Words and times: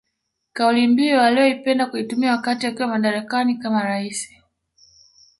Kaulimbiu 0.53 1.21
aliyopenda 1.21 1.85
kuitumia 1.85 2.31
wakati 2.31 2.67
akiwa 2.67 2.87
madarakani 2.87 3.57
kama 3.57 3.83
raisi 3.83 4.41